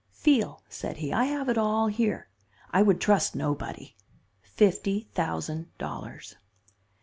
[0.09, 2.27] 'Feel,' said he, 'I have it all here.
[2.71, 3.95] I would trust nobody.
[4.41, 6.35] Fifty, thousand dollars.